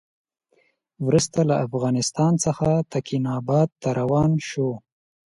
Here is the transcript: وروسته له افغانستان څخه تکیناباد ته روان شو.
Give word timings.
وروسته 1.05 1.39
له 1.49 1.55
افغانستان 1.67 2.33
څخه 2.45 2.69
تکیناباد 2.93 3.69
ته 3.81 3.89
روان 3.99 4.31
شو. 4.49 4.69